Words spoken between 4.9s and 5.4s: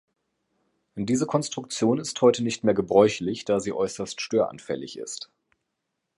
ist.